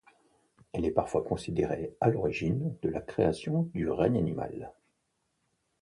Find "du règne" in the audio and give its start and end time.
3.75-4.17